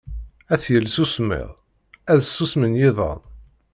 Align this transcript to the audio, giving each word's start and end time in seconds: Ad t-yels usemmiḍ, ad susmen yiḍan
Ad 0.53 0.59
t-yels 0.63 0.95
usemmiḍ, 1.03 1.49
ad 2.11 2.19
susmen 2.23 2.73
yiḍan 2.79 3.21